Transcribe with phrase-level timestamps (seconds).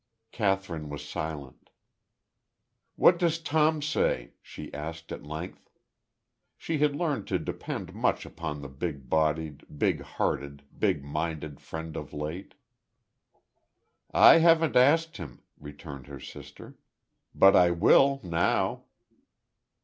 [0.31, 1.69] Kathryn was silent.
[2.95, 5.69] "What does Tom say?" she asked, at length.
[6.57, 11.95] She had learned to depend much upon the big bodied, big hearted, big minded friend
[11.95, 12.55] of late.
[14.09, 16.79] "I haven't asked him," returned her sister.
[17.35, 18.85] "But I will, now."